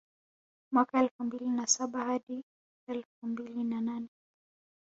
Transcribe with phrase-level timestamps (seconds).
[0.71, 2.43] Mwaka elfu mbili na saba hadi
[2.87, 4.09] elfu mbili na nane